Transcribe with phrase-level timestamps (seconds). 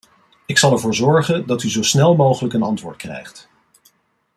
[0.45, 3.49] Ik zal er voor zorgen dat u zo snel mogelijk een antwoord krijgt.